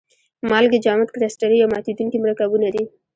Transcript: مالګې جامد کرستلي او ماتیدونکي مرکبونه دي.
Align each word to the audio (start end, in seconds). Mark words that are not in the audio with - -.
مالګې 0.49 0.79
جامد 0.85 1.09
کرستلي 1.15 1.57
او 1.63 1.71
ماتیدونکي 1.73 2.17
مرکبونه 2.25 2.67
دي. 2.75 2.83